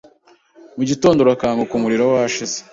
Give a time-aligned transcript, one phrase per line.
[0.77, 2.57] mu gitondo urakanguka umuriro washize